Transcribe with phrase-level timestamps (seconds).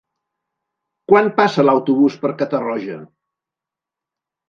[1.11, 3.01] Quan passa l'autobús per Catarroja?